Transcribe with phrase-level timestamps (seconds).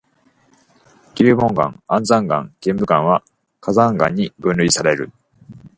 [1.13, 3.23] 流紋岩、安山岩、玄武岩は
[3.59, 5.11] 火山岩に分類される。